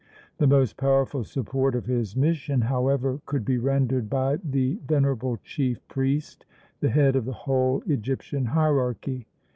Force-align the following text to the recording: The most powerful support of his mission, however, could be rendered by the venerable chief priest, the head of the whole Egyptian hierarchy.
The 0.39 0.47
most 0.47 0.77
powerful 0.77 1.23
support 1.23 1.75
of 1.75 1.85
his 1.85 2.15
mission, 2.15 2.61
however, 2.61 3.21
could 3.27 3.45
be 3.45 3.59
rendered 3.59 4.09
by 4.09 4.37
the 4.37 4.79
venerable 4.87 5.37
chief 5.43 5.87
priest, 5.87 6.43
the 6.79 6.89
head 6.89 7.15
of 7.15 7.25
the 7.25 7.33
whole 7.45 7.83
Egyptian 7.85 8.45
hierarchy. 8.45 9.27